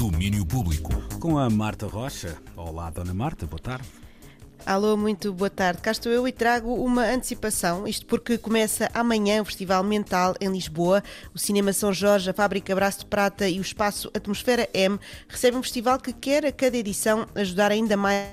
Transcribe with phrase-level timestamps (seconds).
[0.00, 0.94] Domínio Público.
[1.20, 2.34] Com a Marta Rocha.
[2.56, 3.86] Olá, Dona Marta, boa tarde.
[4.64, 5.82] Alô, muito boa tarde.
[5.82, 10.50] Cá estou eu e trago uma antecipação, isto porque começa amanhã o Festival Mental em
[10.50, 11.02] Lisboa.
[11.34, 15.60] O Cinema São Jorge, a Fábrica Braço de Prata e o Espaço Atmosfera M recebem
[15.60, 18.26] um festival que quer a cada edição ajudar ainda mais.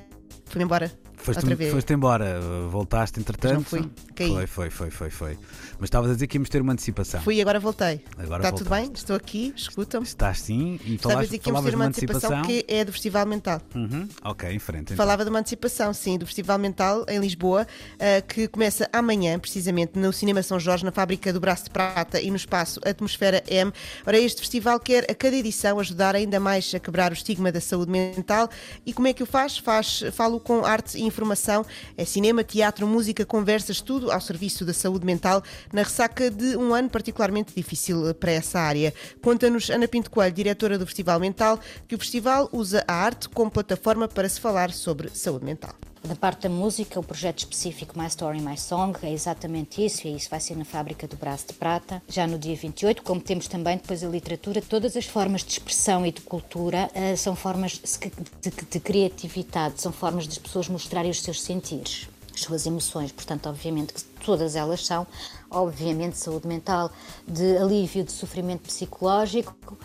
[0.46, 0.90] Foi embora
[1.34, 2.40] Foste, foste embora,
[2.70, 3.56] voltaste entretanto.
[3.56, 4.30] Não fui, caí.
[4.30, 5.38] Foi, foi, foi, foi, foi.
[5.80, 7.22] Mas estavas a dizer que íamos ter uma antecipação.
[7.22, 8.04] Fui e agora voltei.
[8.18, 8.90] Agora Está tudo voltaste.
[8.90, 8.98] bem?
[8.98, 10.06] Estou aqui, escutam-me.
[10.08, 12.42] Estás sim e Estava a dizer que íamos ter uma antecipação antecipação.
[12.44, 13.62] que é do Festival Mental.
[13.76, 14.08] Uhum.
[14.24, 14.94] Ok, em frente.
[14.94, 14.98] então.
[14.98, 17.68] Falava de uma antecipação, sim, do Festival Mental em Lisboa,
[18.00, 22.20] eh, que começa amanhã, precisamente, no Cinema São Jorge, na Fábrica do Braço de Prata
[22.20, 23.72] e no espaço Atmosfera M.
[24.06, 27.62] Ora, este festival quer a cada edição ajudar ainda mais a quebrar o estigma da
[27.62, 28.50] saúde mental.
[28.86, 29.58] E como é que o faz?
[29.58, 31.66] Faz, falo com arte e informação,
[31.98, 35.44] é cinema, teatro, música, conversas, tudo ao serviço da saúde mental,
[35.74, 38.94] na ressaca de um ano particularmente difícil para essa área.
[39.22, 43.50] Conta-nos Ana Pinto Coelho, diretora do Festival Mental, que o festival usa a arte como
[43.50, 45.74] plataforma para se falar sobre saúde mental.
[46.04, 50.16] Da parte da música, o projeto específico My Story, My Song é exatamente isso, e
[50.16, 53.48] isso vai ser na Fábrica do Braço de Prata, já no dia 28, como temos
[53.48, 54.62] também depois a literatura.
[54.62, 58.10] Todas as formas de expressão e de cultura eh, são formas de,
[58.50, 63.12] de- de criatividade, são formas das pessoas mostrarem os seus sentires, as suas emoções.
[63.12, 65.06] Portanto, obviamente que todas elas são,
[65.52, 66.90] obviamente, saúde mental,
[67.28, 69.78] de alívio de sofrimento psicológico,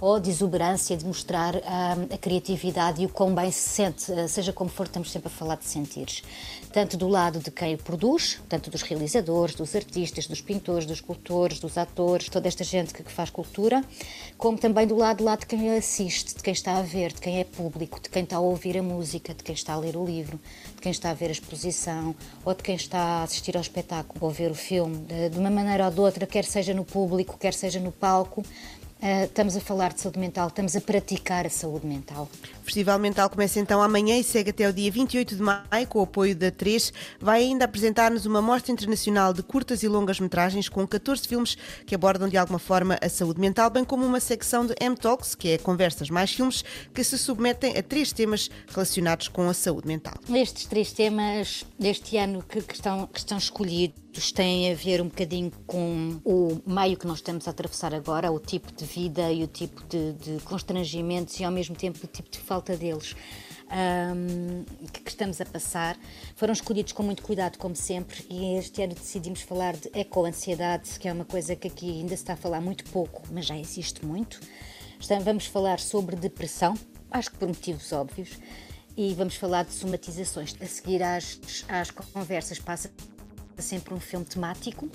[0.00, 4.28] ou de exuberância, de mostrar ah, a criatividade e o quão bem se sente, ah,
[4.28, 6.22] seja como for, estamos sempre a falar de sentires.
[6.72, 11.58] Tanto do lado de quem produz, tanto dos realizadores, dos artistas, dos pintores, dos escultores,
[11.58, 13.82] dos atores, toda esta gente que que faz cultura,
[14.36, 17.38] como também do lado, lá de quem assiste, de quem está a ver, de quem
[17.38, 20.04] é público, de quem está a ouvir a música, de quem está a ler o
[20.04, 20.38] livro,
[20.74, 24.18] de quem está a ver a exposição, ou de quem está a assistir ao espetáculo
[24.20, 27.54] ou ver o filme, de uma maneira ou de outra, quer seja no público, quer
[27.54, 28.42] seja no palco.
[28.96, 32.30] Uh, estamos a falar de saúde mental, estamos a praticar a saúde mental.
[32.62, 35.98] O Festival Mental começa então amanhã e segue até o dia 28 de maio, com
[35.98, 36.92] o apoio da 3.
[37.20, 41.94] Vai ainda apresentar-nos uma mostra internacional de curtas e longas metragens com 14 filmes que
[41.94, 45.58] abordam de alguma forma a saúde mental, bem como uma secção de M-Talks, que é
[45.58, 50.14] conversas mais filmes, que se submetem a três temas relacionados com a saúde mental.
[50.34, 55.08] Estes três temas deste ano que, que estão, que estão escolhidos têm a ver um
[55.08, 59.42] bocadinho com o meio que nós estamos a atravessar agora, o tipo de vida e
[59.42, 63.14] o tipo de, de constrangimentos e ao mesmo tempo o tipo de falta deles
[63.68, 65.98] ahm, que, estamos a passar.
[66.36, 71.08] Foram escolhidos com muito cuidado, como sempre, e este ano decidimos falar de eco-ansiedade, que
[71.08, 74.04] é uma coisa que aqui ainda se está a falar muito pouco, mas já existe
[74.04, 74.40] muito.
[75.02, 76.74] Então, vamos falar sobre depressão,
[77.10, 78.38] acho que por motivos óbvios,
[78.96, 80.56] e vamos falar de somatizações.
[80.60, 81.38] A seguir às,
[81.68, 82.90] às conversas passa
[83.58, 84.88] sempre um filme temático,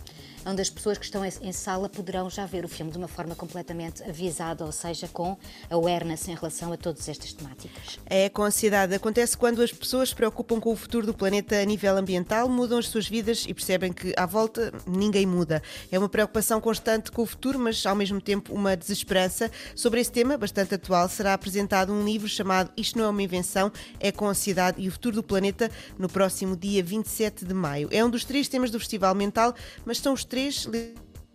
[0.45, 3.35] onde as pessoas que estão em sala poderão já ver o filme de uma forma
[3.35, 5.37] completamente avisada, ou seja, com
[5.69, 7.99] awareness em relação a todas estas temáticas.
[8.05, 8.93] É com ansiedade.
[8.93, 12.77] Acontece quando as pessoas se preocupam com o futuro do planeta a nível ambiental, mudam
[12.77, 15.61] as suas vidas e percebem que à volta ninguém muda.
[15.91, 19.51] É uma preocupação constante com o futuro, mas ao mesmo tempo uma desesperança.
[19.75, 23.71] Sobre esse tema, bastante atual, será apresentado um livro chamado Isto Não é uma Invenção,
[23.99, 27.87] é com a ansiedade e o futuro do planeta no próximo dia 27 de maio.
[27.91, 29.53] É um dos três temas do Festival Mental,
[29.85, 30.65] mas são os três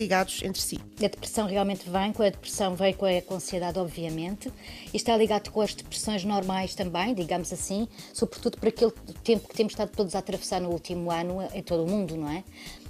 [0.01, 0.79] ligados entre si.
[0.99, 4.51] A depressão realmente vem, com a depressão vem com a ansiedade, obviamente,
[4.93, 8.93] e está ligado com as depressões normais também, digamos assim, sobretudo por aquele
[9.23, 12.31] tempo que temos estado todos a atravessar no último ano em todo o mundo, não
[12.31, 12.43] é?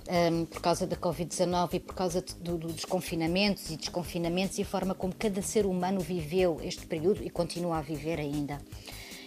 [0.08, 4.62] Um, por causa da Covid-19 e por causa do- do- dos confinamentos e desconfinamentos e
[4.62, 8.60] a forma como cada ser humano viveu este período e continua a viver ainda.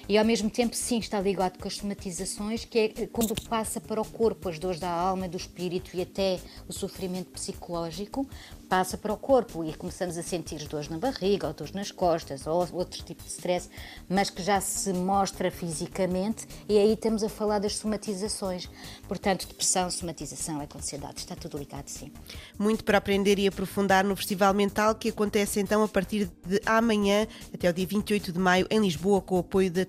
[0.09, 4.02] E ao mesmo tempo, sim, está ligado com as somatizações, que é quando passa para
[4.02, 8.28] o corpo as dores da alma, do espírito e até o sofrimento psicológico,
[8.69, 12.46] passa para o corpo e começamos a sentir dores na barriga, ou dores nas costas,
[12.46, 13.68] ou outro tipo de stress,
[14.07, 18.69] mas que já se mostra fisicamente, e aí estamos a falar das somatizações.
[19.08, 22.12] Portanto, depressão, somatização, é com ansiedade, está tudo ligado, sim.
[22.58, 27.28] Muito para aprender e aprofundar no Festival Mental que acontece então a partir de amanhã
[27.53, 29.85] até o dia 28 de maio em Lisboa com o apoio da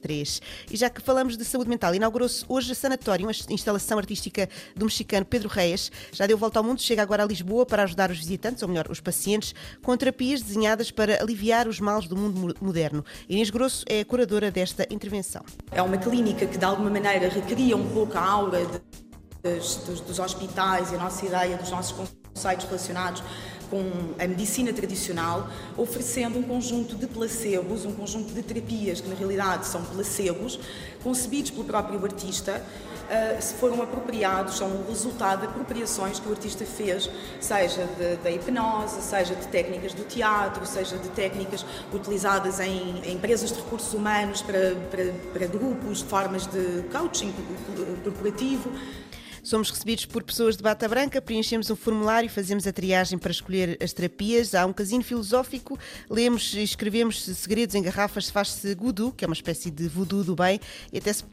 [0.00, 0.40] 3.
[0.70, 4.86] E já que falamos de saúde mental, inaugurou-se hoje a Sanatório, uma instalação artística do
[4.86, 5.90] mexicano Pedro Reis.
[6.12, 8.86] Já deu volta ao mundo, chega agora a Lisboa para ajudar os visitantes, ou melhor,
[8.90, 13.04] os pacientes, com terapias desenhadas para aliviar os males do mundo mo- moderno.
[13.28, 15.42] Inês Grosso é a curadora desta intervenção.
[15.70, 20.18] É uma clínica que, de alguma maneira, recria um pouco a aura de- dos- dos
[20.18, 21.92] hospitais e a nossa ideia dos nossos
[22.34, 23.22] conceitos relacionados
[23.70, 23.82] com
[24.18, 29.66] a medicina tradicional, oferecendo um conjunto de placebos, um conjunto de terapias que, na realidade,
[29.66, 30.58] são placebos,
[31.02, 32.62] concebidos pelo próprio artista
[33.10, 37.88] uh, se foram apropriados, são o resultado de apropriações que o artista fez, seja
[38.22, 43.56] da hipnose, seja de técnicas do teatro, seja de técnicas utilizadas em, em empresas de
[43.56, 47.32] recursos humanos para, para, para grupos, formas de coaching
[48.04, 48.70] corporativo.
[49.50, 53.76] Somos recebidos por pessoas de bata branca, preenchemos um formulário, fazemos a triagem para escolher
[53.82, 54.54] as terapias.
[54.54, 55.76] Há um casino filosófico,
[56.08, 60.36] lemos e escrevemos segredos em garrafas, faz-se gudu, que é uma espécie de voodoo do
[60.36, 60.60] bem,
[60.92, 61.24] e até se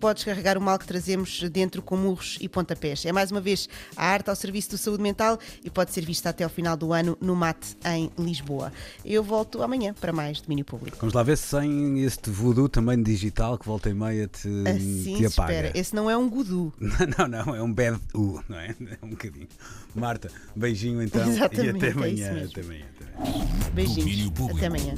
[0.00, 3.04] pode descarregar o mal que trazemos dentro com murros e pontapés.
[3.04, 6.30] É mais uma vez a arte ao serviço do saúde mental e pode ser vista
[6.30, 8.72] até ao final do ano no MAT em Lisboa.
[9.04, 10.96] Eu volto amanhã para mais domínio público.
[11.00, 15.16] Vamos lá ver se sem este voodoo também digital que volta e meia te, assim
[15.16, 15.52] te apaga.
[15.52, 15.72] espera.
[15.78, 16.72] Esse não é um gudu.
[17.18, 18.74] Não, não, é um bad u, não é?
[19.00, 19.48] É um bocadinho.
[19.94, 22.44] Marta, beijinho então Exatamente, e até é amanhã.
[22.50, 22.84] até amanhã.
[23.72, 24.32] Beijinhos.
[24.56, 24.94] Até amanhã.